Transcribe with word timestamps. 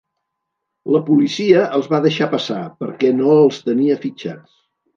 La 0.95 1.01
policia 1.09 1.67
els 1.79 1.91
va 1.93 2.01
deixar 2.07 2.29
passar, 2.33 2.63
perquè 2.81 3.13
no 3.21 3.39
els 3.45 3.63
tenia 3.69 4.03
fitxats. 4.09 4.61